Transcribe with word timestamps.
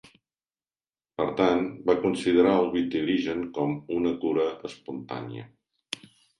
Per 1.21 1.27
tant, 1.41 1.61
va 1.91 1.97
considerar 2.07 2.55
el 2.63 2.71
vitiligen 2.79 3.47
com 3.61 3.79
una 4.01 4.17
"cura 4.27 4.51
espontània". 4.73 5.49